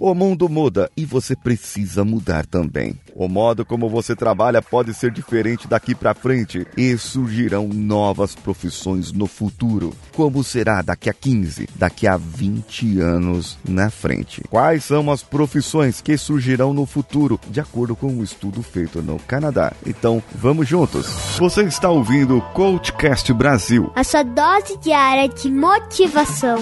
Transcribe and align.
O 0.00 0.12
mundo 0.12 0.48
muda 0.48 0.90
e 0.96 1.04
você 1.04 1.36
precisa 1.36 2.04
mudar 2.04 2.44
também. 2.44 2.98
O 3.14 3.28
modo 3.28 3.64
como 3.64 3.88
você 3.88 4.16
trabalha 4.16 4.60
pode 4.60 4.92
ser 4.92 5.12
diferente 5.12 5.68
daqui 5.68 5.94
para 5.94 6.12
frente 6.12 6.66
e 6.76 6.98
surgirão 6.98 7.68
novas 7.68 8.34
profissões 8.34 9.12
no 9.12 9.28
futuro. 9.28 9.94
Como 10.12 10.42
será 10.42 10.82
daqui 10.82 11.08
a 11.08 11.12
15, 11.12 11.68
daqui 11.76 12.08
a 12.08 12.16
20 12.16 12.98
anos 12.98 13.56
na 13.64 13.88
frente? 13.88 14.42
Quais 14.50 14.82
são 14.82 15.12
as 15.12 15.22
profissões 15.22 16.00
que 16.00 16.18
surgirão 16.18 16.74
no 16.74 16.86
futuro, 16.86 17.38
de 17.48 17.60
acordo 17.60 17.94
com 17.94 18.08
um 18.08 18.24
estudo 18.24 18.64
feito 18.64 19.00
no 19.00 19.20
Canadá? 19.20 19.72
Então, 19.86 20.20
vamos 20.34 20.66
juntos. 20.66 21.06
Você 21.38 21.62
está 21.62 21.88
ouvindo 21.88 22.38
o 22.38 22.42
Coachcast 22.52 23.32
Brasil. 23.32 23.92
A 23.94 24.02
sua 24.02 24.24
dose 24.24 24.76
diária 24.78 25.28
de 25.28 25.48
motivação. 25.52 26.58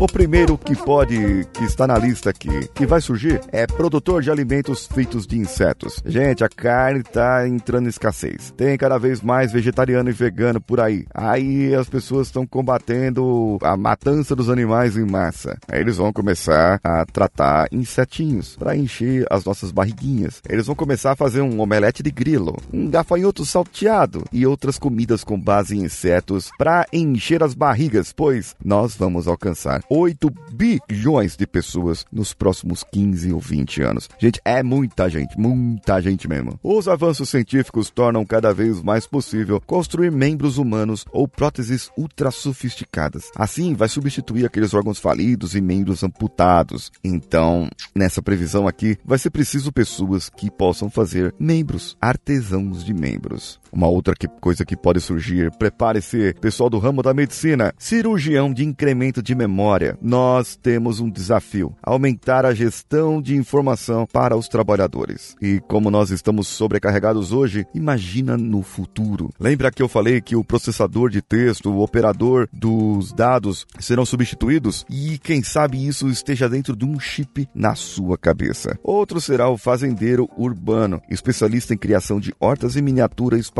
O 0.00 0.06
primeiro 0.06 0.56
que 0.56 0.74
pode, 0.74 1.46
que 1.52 1.62
está 1.62 1.86
na 1.86 1.98
lista 1.98 2.30
aqui, 2.30 2.48
que 2.74 2.86
vai 2.86 3.02
surgir, 3.02 3.38
é 3.52 3.66
produtor 3.66 4.22
de 4.22 4.30
alimentos 4.30 4.86
feitos 4.86 5.26
de 5.26 5.36
insetos. 5.36 6.02
Gente, 6.06 6.42
a 6.42 6.48
carne 6.48 7.00
está 7.00 7.46
entrando 7.46 7.84
em 7.84 7.90
escassez. 7.90 8.50
Tem 8.56 8.78
cada 8.78 8.96
vez 8.96 9.20
mais 9.20 9.52
vegetariano 9.52 10.08
e 10.08 10.12
vegano 10.14 10.58
por 10.58 10.80
aí. 10.80 11.04
Aí 11.12 11.74
as 11.74 11.86
pessoas 11.86 12.28
estão 12.28 12.46
combatendo 12.46 13.58
a 13.60 13.76
matança 13.76 14.34
dos 14.34 14.48
animais 14.48 14.96
em 14.96 15.04
massa. 15.04 15.58
Aí 15.68 15.82
eles 15.82 15.98
vão 15.98 16.14
começar 16.14 16.80
a 16.82 17.04
tratar 17.04 17.68
insetinhos 17.70 18.56
para 18.56 18.74
encher 18.74 19.26
as 19.28 19.44
nossas 19.44 19.70
barriguinhas. 19.70 20.40
Eles 20.48 20.66
vão 20.66 20.74
começar 20.74 21.12
a 21.12 21.16
fazer 21.16 21.42
um 21.42 21.60
omelete 21.60 22.02
de 22.02 22.10
grilo, 22.10 22.56
um 22.72 22.88
gafanhoto 22.88 23.44
salteado 23.44 24.24
e 24.32 24.46
outras 24.46 24.78
comidas 24.78 25.22
com 25.22 25.38
base 25.38 25.76
em 25.76 25.82
insetos 25.82 26.50
para 26.56 26.86
encher 26.90 27.42
as 27.42 27.52
barrigas, 27.52 28.14
pois 28.14 28.56
nós 28.64 28.94
vamos 28.94 29.28
alcançar 29.28 29.82
8 29.90 30.32
bilhões 30.52 31.36
de 31.36 31.46
pessoas 31.46 32.06
nos 32.12 32.32
próximos 32.32 32.84
15 32.84 33.32
ou 33.32 33.40
20 33.40 33.82
anos. 33.82 34.08
Gente, 34.18 34.40
é 34.44 34.62
muita 34.62 35.10
gente, 35.10 35.38
muita 35.38 36.00
gente 36.00 36.28
mesmo. 36.28 36.58
Os 36.62 36.86
avanços 36.86 37.28
científicos 37.28 37.90
tornam 37.90 38.24
cada 38.24 38.54
vez 38.54 38.80
mais 38.80 39.06
possível 39.06 39.60
construir 39.66 40.12
membros 40.12 40.58
humanos 40.58 41.04
ou 41.12 41.26
próteses 41.26 41.90
ultra 41.96 42.30
sofisticadas. 42.30 43.30
Assim, 43.34 43.74
vai 43.74 43.88
substituir 43.88 44.46
aqueles 44.46 44.72
órgãos 44.72 44.98
falidos 44.98 45.54
e 45.54 45.60
membros 45.60 46.04
amputados. 46.04 46.92
Então, 47.02 47.68
nessa 47.94 48.22
previsão 48.22 48.68
aqui, 48.68 48.96
vai 49.04 49.18
ser 49.18 49.30
preciso 49.30 49.72
pessoas 49.72 50.30
que 50.30 50.50
possam 50.50 50.88
fazer 50.88 51.34
membros, 51.38 51.96
artesãos 52.00 52.84
de 52.84 52.94
membros. 52.94 53.59
Uma 53.72 53.88
outra 53.88 54.14
que, 54.14 54.28
coisa 54.28 54.64
que 54.64 54.76
pode 54.76 55.00
surgir, 55.00 55.50
prepare-se, 55.52 56.34
pessoal 56.40 56.68
do 56.68 56.78
ramo 56.78 57.02
da 57.02 57.14
medicina, 57.14 57.72
cirurgião 57.78 58.52
de 58.52 58.64
incremento 58.64 59.22
de 59.22 59.34
memória 59.34 59.96
nós 60.00 60.56
temos 60.56 61.00
um 61.00 61.10
desafio: 61.10 61.74
aumentar 61.82 62.44
a 62.44 62.54
gestão 62.54 63.20
de 63.20 63.36
informação 63.36 64.06
para 64.12 64.36
os 64.36 64.48
trabalhadores. 64.48 65.36
E 65.40 65.60
como 65.68 65.90
nós 65.90 66.10
estamos 66.10 66.48
sobrecarregados 66.48 67.32
hoje, 67.32 67.66
imagina 67.74 68.36
no 68.36 68.62
futuro. 68.62 69.30
Lembra 69.38 69.70
que 69.70 69.82
eu 69.82 69.88
falei 69.88 70.20
que 70.20 70.36
o 70.36 70.44
processador 70.44 71.10
de 71.10 71.22
texto, 71.22 71.70
o 71.70 71.80
operador 71.80 72.48
dos 72.52 73.12
dados 73.12 73.66
serão 73.78 74.04
substituídos? 74.04 74.84
E 74.90 75.18
quem 75.18 75.42
sabe 75.42 75.86
isso 75.86 76.08
esteja 76.08 76.48
dentro 76.48 76.76
de 76.76 76.84
um 76.84 76.98
chip 76.98 77.48
na 77.54 77.74
sua 77.74 78.16
cabeça. 78.16 78.78
Outro 78.82 79.20
será 79.20 79.48
o 79.48 79.58
fazendeiro 79.58 80.28
urbano, 80.36 81.00
especialista 81.10 81.74
em 81.74 81.78
criação 81.78 82.18
de 82.18 82.34
hortas 82.40 82.76
e 82.76 82.82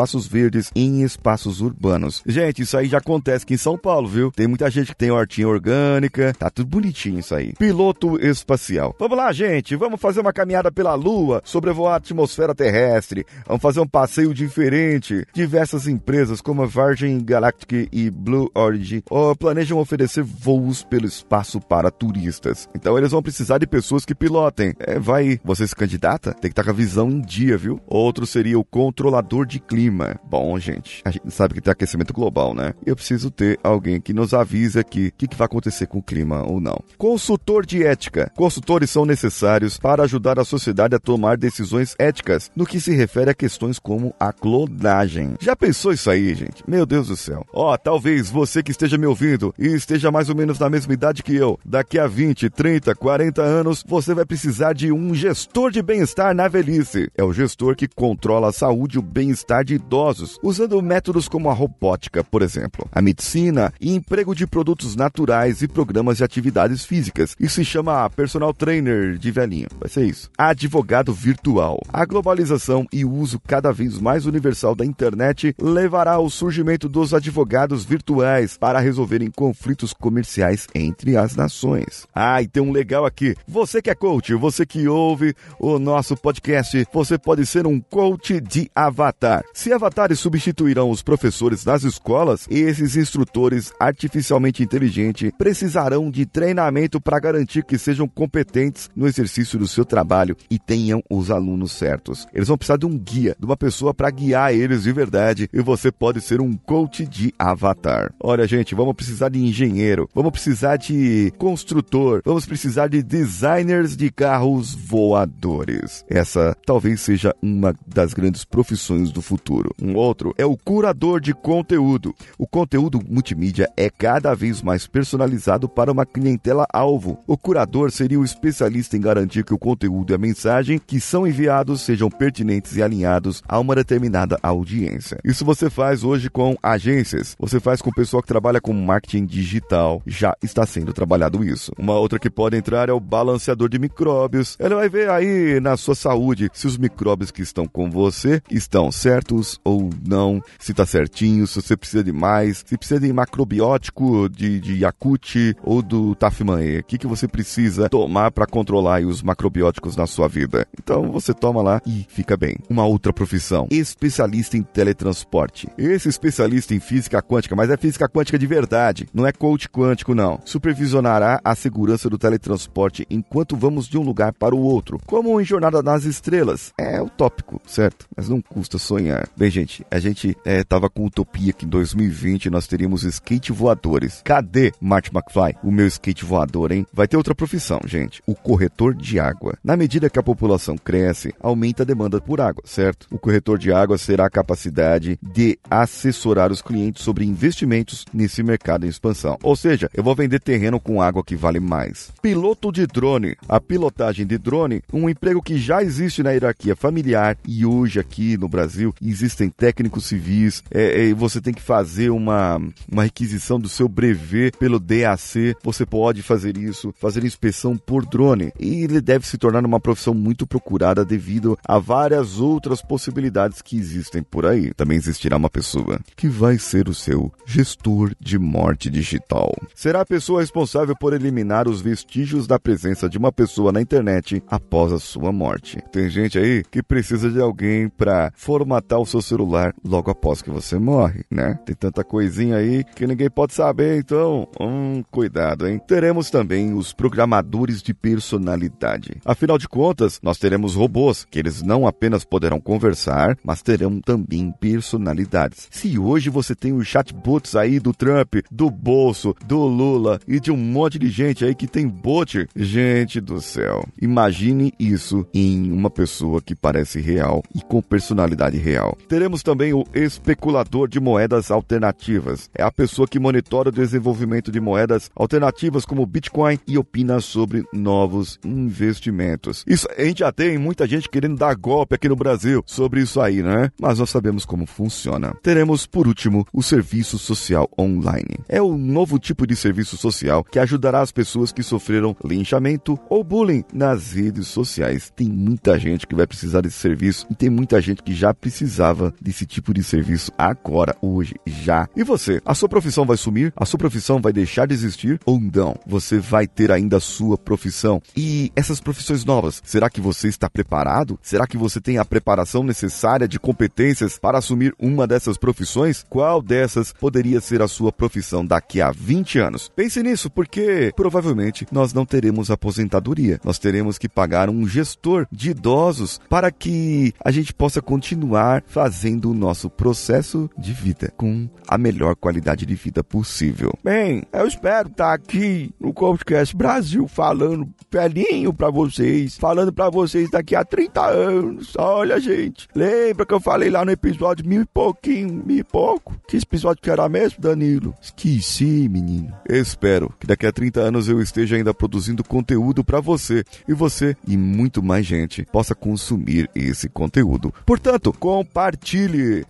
espaços 0.01 0.27
verdes 0.27 0.71
em 0.75 1.03
espaços 1.03 1.61
urbanos. 1.61 2.23
Gente, 2.27 2.63
isso 2.63 2.77
aí 2.77 2.87
já 2.87 2.99
acontece 2.99 3.45
aqui 3.45 3.55
em 3.55 3.59
São 3.59 3.77
Paulo, 3.77 4.09
viu? 4.09 4.33
Tem 4.33 4.47
muita 4.47 4.71
gente 4.71 4.89
que 4.89 4.97
tem 4.97 5.11
hortinha 5.11 5.47
orgânica 5.47 6.33
Tá 6.39 6.49
tudo 6.49 6.69
bonitinho 6.69 7.19
isso 7.19 7.35
aí. 7.35 7.53
Piloto 7.59 8.17
espacial. 8.25 8.95
Vamos 8.99 9.17
lá, 9.17 9.31
gente. 9.33 9.77
Vamos 9.77 10.01
fazer 10.01 10.21
uma 10.21 10.33
caminhada 10.33 10.73
pela 10.73 10.95
Lua, 10.95 11.43
sobrevoar 11.45 11.95
a 11.95 11.97
atmosfera 11.97 12.55
terrestre. 12.55 13.27
Vamos 13.47 13.61
fazer 13.61 13.81
um 13.81 13.87
passeio 13.87 14.33
diferente. 14.33 15.27
Diversas 15.35 15.87
empresas 15.87 16.41
como 16.41 16.63
a 16.63 16.67
Virgin 16.67 17.23
Galactic 17.23 17.89
e 17.93 18.11
Blue 18.11 18.51
Origin 18.55 19.03
planejam 19.39 19.79
oferecer 19.79 20.23
voos 20.23 20.83
pelo 20.83 21.07
espaço 21.07 21.61
para 21.61 21.91
turistas. 21.91 22.69
Então 22.75 22.97
eles 22.97 23.11
vão 23.11 23.23
precisar 23.23 23.59
de 23.59 23.67
pessoas 23.67 24.07
que 24.07 24.15
pilotem. 24.15 24.75
É, 24.79 24.99
vai. 24.99 25.39
Você 25.45 25.67
se 25.67 25.77
candidata? 25.77 26.33
Tem 26.33 26.51
que 26.51 26.53
estar 26.53 26.65
com 26.65 26.71
a 26.71 26.75
visão 26.75 27.11
em 27.11 27.21
dia, 27.21 27.59
viu? 27.59 27.81
Outro 27.87 28.27
seria 28.27 28.59
o 28.59 28.65
controlador 28.65 29.45
de 29.45 29.61
clima. 29.61 29.90
Bom, 30.29 30.59
gente, 30.59 31.03
a 31.05 31.11
gente 31.11 31.31
sabe 31.31 31.55
que 31.55 31.61
tem 31.61 31.73
aquecimento 31.73 32.13
global, 32.13 32.55
né? 32.55 32.75
Eu 32.85 32.97
preciso 32.97 33.31
ter 33.31 33.59
alguém 33.63 34.01
que 34.01 34.13
nos 34.13 34.35
avise 34.35 34.79
aqui 34.79 35.09
o 35.09 35.13
que, 35.13 35.29
que 35.29 35.37
vai 35.37 35.47
acontecer 35.47 35.87
com 35.87 35.99
o 35.99 36.03
clima 36.03 36.43
ou 36.45 36.61
não. 36.61 36.79
Consultor 36.99 37.65
de 37.67 37.85
ética. 37.85 38.31
Consultores 38.37 38.91
são 38.91 39.05
necessários 39.05 39.79
para 39.79 40.05
ajudar 40.05 40.39
a 40.39 40.45
sociedade 40.45 40.95
a 40.95 40.99
tomar 40.99 41.37
decisões 41.37 41.95
éticas 41.99 42.51
no 42.55 42.67
que 42.67 42.81
se 42.81 42.95
refere 42.95 43.31
a 43.31 43.35
questões 43.35 43.79
como 43.79 44.15
a 44.19 44.33
clonagem. 44.33 45.35
Já 45.41 45.57
pensou 45.57 45.93
isso 45.93 46.11
aí, 46.11 46.35
gente? 46.35 46.63
Meu 46.67 46.87
Deus 46.87 47.09
do 47.09 47.17
céu. 47.17 47.45
Ó, 47.53 47.73
oh, 47.73 47.79
talvez 47.79 48.31
você 48.31 48.63
que 48.63 48.71
esteja 48.71 48.99
me 48.99 49.07
ouvindo 49.07 49.55
e 49.59 49.67
esteja 49.69 50.11
mais 50.11 50.29
ou 50.29 50.37
menos 50.37 50.59
na 50.59 50.71
mesma 50.71 50.93
idade 50.93 51.23
que 51.23 51.35
eu, 51.35 51.59
daqui 51.65 51.99
a 51.99 52.07
20, 52.07 52.51
30, 52.51 52.95
40 52.95 53.43
anos, 53.43 53.85
você 53.87 54.15
vai 54.15 54.25
precisar 54.25 54.73
de 54.73 54.93
um 54.93 55.15
gestor 55.15 55.71
de 55.71 55.83
bem-estar 55.83 56.35
na 56.35 56.49
velhice. 56.49 57.11
É 57.17 57.25
o 57.25 57.33
gestor 57.33 57.75
que 57.75 57.89
controla 57.89 58.49
a 58.49 58.53
saúde 58.53 58.97
e 58.97 58.99
o 58.99 59.03
bem-estar 59.03 59.65
de 59.65 59.79
idosos, 59.81 60.39
usando 60.43 60.81
métodos 60.81 61.29
como 61.29 61.51
a 61.51 61.55
robótica, 61.55 62.23
por 62.23 62.43
exemplo, 62.43 62.89
a 62.93 63.03
medicina 63.03 63.73
e 63.81 63.95
emprego 63.95 64.35
de 64.35 64.47
produtos 64.47 64.95
naturais 64.95 65.63
e 65.63 65.69
programas 65.69 66.19
de 66.19 66.25
atividades 66.25 66.85
físicas. 66.85 67.35
Isso 67.41 67.57
se 67.57 67.65
chama 67.65 68.09
personal 68.11 68.55
trainer 68.55 69.19
de 69.19 69.31
velhinho. 69.31 69.69
Vai 69.79 69.89
ser 69.89 70.05
isso. 70.05 70.31
Advogado 70.37 71.13
virtual. 71.13 71.81
A 71.93 72.05
globalização 72.05 72.87
e 72.93 73.05
o 73.05 73.13
uso 73.13 73.41
cada 73.41 73.73
vez 73.73 73.99
mais 73.99 74.27
universal 74.27 74.75
da 74.75 74.85
internet 74.85 75.55
levará 75.61 76.13
ao 76.13 76.31
surgimento 76.31 76.89
dos 76.89 77.13
advogados 77.15 77.85
virtuais 77.85 78.57
para 78.57 78.79
resolverem 78.79 79.31
conflitos 79.31 79.93
comerciais 79.93 80.67
entre 80.75 81.17
as 81.17 81.35
nações. 81.35 82.07
Ah, 82.15 82.43
e 82.43 82.49
tem 82.49 82.63
um 82.63 82.73
legal 82.73 83.05
aqui. 83.05 83.35
Você 83.49 83.81
que 83.81 83.91
é 83.91 83.95
coach, 83.95 84.35
você 84.35 84.67
que 84.67 84.87
ouve 84.87 85.35
o 85.59 85.79
nosso 85.79 86.17
podcast, 86.17 86.87
você 86.93 87.19
pode 87.19 87.47
ser 87.47 87.67
um 87.67 87.81
coach 87.81 88.41
de 88.41 88.71
avatar. 88.75 89.43
Se 89.55 89.70
avatares 89.73 90.19
substituirão 90.19 90.91
os 90.91 91.03
professores 91.03 91.65
das 91.65 91.85
escolas, 91.85 92.47
esses 92.51 92.97
instrutores 92.97 93.73
artificialmente 93.79 94.63
inteligentes 94.63 95.31
precisarão 95.37 96.11
de 96.11 96.27
treinamento 96.27 97.01
para 97.01 97.21
garantir 97.21 97.65
que 97.65 97.79
sejam 97.79 98.07
competentes 98.09 98.91
no 98.95 99.07
exercício 99.07 99.59
do 99.59 99.69
seu 99.69 99.85
trabalho 99.85 100.37
e 100.51 100.59
tenham 100.59 101.03
os 101.11 101.31
alunos 101.31 101.73
certos. 101.73 102.27
Eles 102.33 102.49
vão 102.49 102.57
precisar 102.57 102.77
de 102.77 102.87
um 102.87 102.99
guia, 102.99 103.37
de 103.39 103.47
uma 103.47 103.57
pessoa 103.57 103.93
para 103.93 104.11
guiar 104.11 104.53
eles 104.53 104.85
de 104.85 104.93
verdade 104.93 105.49
e 105.53 105.61
você 105.61 105.91
pode 105.91 106.21
ser 106.21 106.41
um 106.41 106.55
coach 106.55 107.07
de 107.07 107.35
avatar. 107.39 108.13
Olha, 108.21 108.47
gente, 108.47 108.75
vamos 108.75 108.95
precisar 108.95 109.29
de 109.29 109.39
engenheiro, 109.39 110.09
vamos 110.15 110.33
precisar 110.33 110.77
de 110.77 111.33
construtor, 111.39 112.23
vamos 112.25 112.47
precisar 112.47 112.89
de 112.89 113.03
designers 113.03 113.97
de 113.97 114.11
carros 114.11 114.75
voadores. 114.75 116.05
Essa 116.09 116.57
talvez 116.67 117.01
seja 117.01 117.35
uma 117.43 117.75
das 117.87 118.15
grandes 118.15 118.45
profissões 118.45 119.11
do 119.11 119.21
futuro. 119.21 119.60
Um 119.81 119.97
outro 119.97 120.35
é 120.37 120.45
o 120.45 120.57
curador 120.57 121.21
de 121.21 121.33
conteúdo. 121.35 122.15
O 122.39 122.47
conteúdo 122.47 123.01
multimídia 123.09 123.71
é 123.77 123.89
cada 123.91 124.35
vez 124.35 124.63
mais 124.63 124.87
personalizado 124.87 125.69
para 125.69 125.93
uma 125.93 126.07
clientela-alvo. 126.07 127.19
O 127.27 127.37
curador 127.37 127.91
seria 127.91 128.21
o 128.21 128.25
especialista 128.25 128.97
em 128.97 129.01
garantir 129.01 129.45
que 129.45 129.55
o 129.55 129.59
conteúdo 129.59 130.13
e 130.13 130.15
a 130.15 130.19
mensagem 130.19 130.79
que 130.79 131.01
são 131.01 131.27
enviados 131.27 131.83
sejam 131.83 132.11
pertinentes 132.11 132.77
e 132.77 132.83
alinhados 132.83 133.43
a 133.49 133.59
uma 133.59 133.75
determinada 133.75 134.39
audiência. 134.43 135.19
Isso 135.25 135.45
você 135.45 135.71
faz 135.71 136.05
hoje 136.05 136.31
com 136.31 136.57
agências, 136.63 137.37
você 137.39 137.61
faz 137.61 137.81
com 137.81 137.91
o 137.91 137.95
pessoal 137.95 138.23
que 138.23 138.29
trabalha 138.29 138.61
com 138.61 138.73
marketing 138.73 139.25
digital, 139.27 140.03
já 140.07 140.35
está 140.43 140.67
sendo 140.67 140.93
trabalhado 140.93 141.45
isso. 141.45 141.73
Uma 141.79 141.95
outra 141.95 142.19
que 142.19 142.31
pode 142.31 142.57
entrar 142.57 142.89
é 142.89 142.93
o 142.93 143.01
balanceador 143.01 143.69
de 143.69 143.79
micróbios. 143.79 144.57
Ele 144.59 144.75
vai 144.75 144.89
ver 144.89 145.11
aí 145.11 145.61
na 145.61 145.77
sua 145.77 145.95
saúde 145.95 146.51
se 146.53 146.67
os 146.67 146.77
micróbios 146.77 147.31
que 147.31 147.43
estão 147.43 147.67
com 147.67 147.91
você 147.91 148.43
estão 148.51 148.91
certos, 148.93 149.50
ou 149.65 149.91
não, 150.07 150.43
se 150.59 150.75
tá 150.75 150.85
certinho, 150.85 151.47
se 151.47 151.61
você 151.61 151.77
precisa 151.77 152.05
de 152.05 152.13
mais, 152.13 152.63
se 152.67 152.77
precisa 152.77 153.01
de 153.01 153.13
macrobiótico 153.13 154.29
de, 154.29 154.61
de 154.61 154.83
Yakut 154.83 155.57
ou 155.63 155.83
do 155.83 156.15
Tafmae. 156.15 156.79
O 156.79 156.85
que, 156.85 156.99
que 156.99 157.07
você 157.07 157.27
precisa 157.27 157.89
tomar 157.89 158.31
para 158.31 158.47
controlar 158.47 159.03
os 159.03 159.23
macrobióticos 159.23 159.97
na 159.97 160.07
sua 160.07 160.29
vida? 160.29 160.67
Então 160.79 161.11
você 161.13 161.33
toma 161.33 161.63
lá 161.63 161.81
e 161.87 162.07
fica 162.09 162.37
bem. 162.37 162.57
Uma 162.69 162.85
outra 162.85 163.13
profissão, 163.13 163.67
especialista 163.71 164.57
em 164.57 164.63
teletransporte. 164.63 165.69
Esse 165.79 166.09
especialista 166.09 166.75
em 166.75 166.81
física 166.81 167.23
quântica, 167.23 167.57
mas 167.57 167.71
é 167.71 167.77
física 167.77 168.09
quântica 168.09 168.39
de 168.39 168.47
verdade, 168.47 169.09
não 169.13 169.27
é 169.27 169.33
coach 169.33 169.69
quântico 169.69 170.15
não. 170.15 170.41
Supervisionará 170.45 171.41
a 171.45 171.55
segurança 171.55 172.09
do 172.09 172.19
teletransporte 172.19 173.07
enquanto 173.11 173.57
vamos 173.57 173.89
de 173.89 173.99
um 173.99 174.03
lugar 174.03 174.33
para 174.33 174.55
o 174.55 174.61
outro, 174.61 174.99
como 175.07 175.41
em 175.41 175.45
Jornada 175.45 175.83
nas 175.83 176.05
Estrelas. 176.05 176.73
É 176.79 177.01
utópico, 177.01 177.61
certo? 177.67 178.07
Mas 178.17 178.29
não 178.29 178.41
custa 178.41 178.79
sonhar. 178.79 179.29
Bem, 179.37 179.51
gente, 179.51 179.87
a 179.91 179.99
gente 179.99 180.37
é, 180.45 180.63
tava 180.63 180.91
com 180.91 181.07
utopia 181.07 181.53
que 181.53 181.65
em 181.65 181.69
2020 181.69 182.51
nós 182.51 182.67
teríamos 182.67 183.05
skate 183.05 183.53
voadores. 183.53 184.21
Cadê, 184.25 184.73
Marty 184.81 185.11
McFly, 185.15 185.57
o 185.63 185.71
meu 185.71 185.87
skate 185.87 186.25
voador, 186.25 186.73
hein? 186.73 186.87
Vai 186.93 187.09
ter 187.09 187.17
outra 187.17 187.35
profissão, 187.35 187.81
gente. 187.87 188.23
O 188.27 188.35
corretor 188.35 188.95
de 188.95 189.19
água. 189.19 189.57
Na 189.65 189.77
medida 189.77 190.11
que 190.11 190.19
a 190.19 190.23
população 190.23 190.77
cresce, 190.77 191.35
aumenta 191.41 191.83
a 191.83 191.87
demanda 191.87 192.21
por 192.21 192.41
água, 192.41 192.63
certo? 192.67 193.07
O 193.11 193.19
corretor 193.19 193.59
de 193.59 193.73
água 193.73 193.97
será 193.97 194.27
a 194.27 194.31
capacidade 194.31 195.19
de 195.23 195.59
assessorar 195.71 196.53
os 196.53 196.61
clientes 196.61 197.03
sobre 197.03 197.25
investimentos 197.25 198.05
nesse 198.13 198.43
mercado 198.43 198.85
em 198.85 198.89
expansão. 198.89 199.39
Ou 199.43 199.57
seja, 199.57 199.89
eu 199.95 200.03
vou 200.03 200.15
vender 200.15 200.41
terreno 200.41 200.79
com 200.81 201.01
água 201.01 201.25
que 201.25 201.37
vale 201.37 201.61
mais. 201.61 202.13
Piloto 202.21 202.71
de 202.71 202.87
drone. 202.87 203.37
A 203.49 203.61
pilotagem 203.61 204.27
de 204.27 204.37
drone, 204.37 204.83
um 204.93 205.09
emprego 205.09 205.43
que 205.43 205.57
já 205.57 205.83
existe 205.83 206.23
na 206.23 206.33
hierarquia 206.33 206.77
familiar 206.77 207.37
e 207.47 207.65
hoje 207.65 207.99
aqui 207.99 208.37
no 208.37 208.49
Brasil 208.49 208.95
existem 209.21 209.51
técnicos 209.51 210.07
civis 210.07 210.63
é, 210.71 211.09
é, 211.09 211.15
você 211.15 211.41
tem 211.41 211.53
que 211.53 211.61
fazer 211.61 212.11
uma, 212.11 212.61
uma 212.91 213.05
requisição 213.05 213.61
do 213.61 213.69
seu 213.69 213.89
brevet 213.89 214.57
pelo 214.59 214.81
DAC. 214.81 215.55
Você 215.63 215.85
pode 215.85 216.23
fazer 216.23 216.57
isso, 216.57 216.95
fazer 216.99 217.25
inspeção 217.25 217.77
por 217.77 218.07
drone 218.07 218.53
e 218.59 218.83
ele 218.83 219.01
deve 219.01 219.27
se 219.27 219.37
tornar 219.37 219.65
uma 219.65 219.81
profissão 219.81 220.15
muito 220.15 220.47
procurada 220.47 221.05
devido 221.05 221.59
a 221.67 221.79
várias 221.79 222.41
outras 222.41 222.81
possibilidades 222.81 223.61
que 223.61 223.77
existem 223.77 224.23
por 224.23 224.47
aí. 224.47 224.73
Também 224.75 224.97
existirá 224.97 225.37
uma 225.37 225.51
pessoa 225.51 226.01
que 226.17 226.29
vai 226.29 226.59
ser 226.59 226.89
o 226.89 226.95
seu 226.95 227.33
gestor 227.45 228.13
de 228.19 228.39
morte 228.39 228.89
digital. 228.89 229.55
Será 229.75 230.01
a 230.01 230.07
pessoa 230.07 230.41
responsável 230.41 230.97
por 230.97 231.13
eliminar 231.13 231.69
os 231.69 231.81
vestígios 231.81 232.47
da 232.47 232.59
presença 232.59 233.09
de 233.09 233.19
uma 233.19 233.33
pessoa 233.33 233.73
na 233.73 233.81
internet 233.81 234.43
após 234.49 234.93
a 234.93 234.99
sua 234.99 235.33
morte. 235.33 235.83
Tem 235.93 236.09
gente 236.09 236.39
aí 236.39 236.65
que 236.71 236.83
precisa 236.83 237.31
de 237.31 237.41
alguém 237.41 237.89
para 237.89 238.33
formatar 238.37 238.99
o 238.99 239.07
seu 239.11 239.23
celular 239.23 239.75
logo 239.85 240.11
após 240.11 240.41
que 240.41 240.51
você 240.51 240.79
morre, 240.79 241.25
né? 241.31 241.59
Tem 241.67 241.75
tanta 241.75 242.05
coisinha 242.05 242.57
aí 242.57 242.85
que 242.85 243.07
ninguém 243.07 243.31
pode 243.31 243.55
saber, 243.55 243.99
então, 243.99 244.49
hum, 244.61 245.03
cuidado, 245.11 245.67
hein? 245.67 245.81
Teremos 245.87 246.31
também 246.31 246.73
os 246.75 246.93
programadores 246.93 247.83
de 247.83 247.93
personalidade. 247.93 249.21
Afinal 249.25 249.59
de 249.59 249.69
contas, 249.69 250.21
nós 250.23 250.39
teremos 250.39 250.75
robôs 250.75 251.27
que 251.31 251.39
eles 251.39 251.63
não 251.63 251.87
apenas 251.87 252.25
poderão 252.25 252.61
conversar, 252.61 253.37
mas 253.45 253.63
terão 253.63 254.01
também 254.01 254.53
personalidades. 254.61 255.69
Se 255.71 255.99
hoje 255.99 256.31
você 256.31 256.55
tem 256.55 256.73
os 256.73 256.87
chatbots 256.87 257.57
aí 257.57 257.81
do 257.81 257.93
Trump, 257.93 258.37
do 258.51 258.71
Bolso, 258.71 259.35
do 259.47 259.59
Lula 259.59 260.21
e 260.27 260.39
de 260.39 260.51
um 260.51 260.57
monte 260.57 260.99
de 260.99 261.09
gente 261.09 261.45
aí 261.45 261.55
que 261.55 261.67
tem 261.67 261.87
bot, 261.87 262.47
gente 262.55 263.21
do 263.21 263.41
céu, 263.41 263.87
imagine 264.01 264.73
isso 264.79 265.27
em 265.35 265.73
uma 265.73 265.91
pessoa 265.91 266.41
que 266.41 266.55
parece 266.55 267.01
real 267.01 267.43
e 267.55 267.61
com 267.61 267.83
personalidade 267.83 268.59
real. 268.59 268.97
Teremos 269.09 269.43
também 269.43 269.73
o 269.73 269.85
especulador 269.95 270.89
de 270.89 271.01
moedas 271.01 271.51
alternativas. 271.51 272.51
É 272.55 272.63
a 272.63 272.71
pessoa 272.71 273.09
que 273.09 273.19
monitora 273.19 273.69
o 273.69 273.73
desenvolvimento 273.73 274.51
de 274.51 274.61
moedas 274.61 275.11
alternativas 275.15 275.85
como 275.85 276.07
Bitcoin 276.07 276.59
e 276.67 276.79
opina 276.79 277.21
sobre 277.21 277.65
novos 277.73 278.39
investimentos. 278.45 279.65
Isso 279.67 279.89
a 279.97 280.03
gente 280.03 280.21
já 280.21 280.33
tem 280.33 280.59
muita 280.59 280.87
gente 280.87 281.09
querendo 281.09 281.37
dar 281.37 281.55
golpe 281.55 281.95
aqui 281.95 282.09
no 282.09 282.17
Brasil 282.17 282.63
sobre 282.67 283.01
isso 283.01 283.21
aí, 283.21 283.43
né? 283.43 283.71
Mas 283.81 283.99
nós 283.99 284.11
sabemos 284.11 284.45
como 284.45 284.67
funciona. 284.67 285.35
Teremos, 285.43 285.87
por 285.87 286.07
último, 286.07 286.47
o 286.53 286.63
serviço 286.63 287.19
social 287.19 287.69
online. 287.79 288.39
É 288.49 288.61
o 288.61 288.77
novo 288.77 289.19
tipo 289.19 289.47
de 289.47 289.57
serviço 289.57 289.97
social 289.97 290.45
que 290.45 290.59
ajudará 290.59 291.01
as 291.01 291.13
pessoas 291.13 291.53
que 291.53 291.63
sofreram 291.63 292.17
linchamento 292.25 292.99
ou 293.09 293.23
bullying 293.23 293.65
nas 293.73 294.13
redes 294.13 294.49
sociais. 294.49 295.13
Tem 295.15 295.29
muita 295.29 295.79
gente 295.79 296.07
que 296.07 296.15
vai 296.15 296.27
precisar 296.27 296.61
desse 296.61 296.79
serviço 296.79 297.27
e 297.31 297.35
tem 297.35 297.51
muita 297.51 297.81
gente 297.81 298.03
que 298.03 298.15
já 298.15 298.35
precisava 298.35 298.90
desse 299.21 299.47
tipo 299.47 299.73
de 299.73 299.83
serviço 299.83 300.33
agora, 300.37 300.97
hoje, 301.01 301.35
já. 301.47 301.89
E 301.97 302.03
você? 302.03 302.41
A 302.45 302.55
sua 302.55 302.69
profissão 302.69 303.05
vai 303.05 303.17
sumir? 303.17 303.53
A 303.57 303.65
sua 303.65 303.79
profissão 303.79 304.21
vai 304.21 304.33
deixar 304.33 304.67
de 304.67 304.75
existir 304.75 305.21
ou 305.25 305.41
não? 305.41 305.77
Você 305.87 306.19
vai 306.19 306.47
ter 306.47 306.71
ainda 306.71 306.99
a 306.99 307.01
sua 307.01 307.37
profissão. 307.37 308.03
E 308.17 308.53
essas 308.55 308.81
profissões 308.81 309.25
novas, 309.25 309.63
será 309.65 309.89
que 309.89 310.01
você 310.01 310.29
está 310.29 310.49
preparado? 310.49 311.19
Será 311.23 311.47
que 311.47 311.57
você 311.57 311.81
tem 311.81 311.99
a 311.99 312.05
preparação 312.05 312.63
necessária 312.63 313.29
de 313.29 313.39
competências 313.39 314.19
para 314.19 314.39
assumir 314.39 314.75
uma 314.79 315.07
dessas 315.07 315.37
profissões? 315.37 316.05
Qual 316.09 316.43
dessas 316.43 316.93
poderia 316.93 317.41
ser 317.41 317.63
a 317.63 317.69
sua 317.69 317.93
profissão 317.93 318.45
daqui 318.45 318.81
a 318.81 318.91
20 318.91 319.39
anos? 319.39 319.71
Pense 319.75 320.03
nisso, 320.03 320.31
porque 320.31 320.93
provavelmente 320.97 321.67
nós 321.71 321.93
não 321.93 322.05
teremos 322.05 322.51
aposentadoria. 322.51 323.41
Nós 323.45 323.59
teremos 323.59 323.99
que 323.99 324.09
pagar 324.09 324.51
um 324.51 324.67
gestor 324.67 325.27
de 325.31 325.51
idosos 325.51 326.21
para 326.29 326.51
que 326.51 327.13
a 327.25 327.31
gente 327.31 327.55
possa 327.55 327.81
continuar 327.81 328.63
fazendo 328.67 328.80
o 329.29 329.35
nosso 329.35 329.69
processo 329.69 330.49
de 330.57 330.73
vida 330.73 331.13
com 331.17 331.49
a 331.69 331.77
melhor 331.77 332.17
qualidade 332.17 332.65
de 332.65 332.75
vida 332.75 333.05
possível. 333.05 333.73
Bem, 333.85 334.23
eu 334.33 334.47
espero 334.47 334.89
estar 334.89 335.13
aqui 335.13 335.71
no 335.79 335.93
Podcast 335.93 336.57
Brasil 336.57 337.07
falando 337.07 337.69
velhinho 337.93 338.53
para 338.55 338.71
vocês, 338.71 339.37
falando 339.37 339.71
para 339.71 339.91
vocês 339.91 340.31
daqui 340.31 340.57
a 340.57 340.65
30 340.65 341.05
anos. 341.05 341.75
Olha, 341.77 342.19
gente, 342.19 342.69
lembra 342.75 343.27
que 343.27 343.35
eu 343.35 343.41
falei 343.41 343.69
lá 343.69 343.85
no 343.85 343.91
episódio 343.91 344.47
mil 344.49 344.63
e 344.63 344.67
pouquinho, 344.67 345.43
mil 345.45 345.59
e 345.59 345.65
pouco? 345.65 346.15
Que 346.27 346.39
episódio 346.39 346.83
que 346.83 346.91
era 346.91 347.09
mesmo, 347.09 347.41
Danilo? 347.41 347.95
Esqueci, 348.01 348.89
menino. 348.89 349.33
espero 349.49 350.13
que 350.19 350.27
daqui 350.27 350.47
a 350.47 350.53
30 350.53 350.81
anos 350.81 351.09
eu 351.09 351.21
esteja 351.21 351.57
ainda 351.57 351.75
produzindo 351.75 352.25
conteúdo 352.25 352.83
para 352.83 353.01
você 353.01 353.45
e 353.69 353.75
você 353.75 354.17
e 354.27 354.37
muito 354.37 354.83
mais 354.83 355.05
gente 355.05 355.45
possa 355.53 355.75
consumir 355.75 356.49
esse 356.55 356.89
conteúdo. 356.89 357.53
Portanto, 357.67 358.13
compartilhe, 358.13 358.70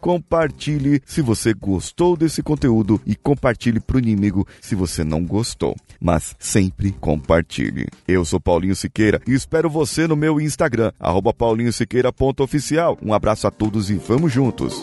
compartilhe 0.01 1.03
se 1.05 1.21
você 1.21 1.53
gostou 1.53 2.17
desse 2.17 2.43
conteúdo 2.43 3.01
e 3.07 3.15
compartilhe 3.15 3.81
pro 3.81 3.99
inimigo 3.99 4.47
se 4.61 4.75
você 4.75 5.05
não 5.05 5.25
gostou. 5.25 5.77
Mas 6.01 6.35
sempre 6.39 6.93
compartilhe. 6.93 7.87
Eu 8.07 8.25
sou 8.25 8.41
Paulinho 8.41 8.77
Siqueira 8.77 9.21
e 9.27 9.33
espero 9.33 9.69
você 9.69 10.07
no 10.07 10.17
meu 10.17 10.41
Instagram, 10.41 10.93
paulinhosiqueira.oficial. 11.37 12.99
Um 13.03 13.13
abraço 13.13 13.47
a 13.47 13.51
todos 13.51 13.91
e 13.91 13.95
vamos 13.95 14.33
juntos! 14.33 14.83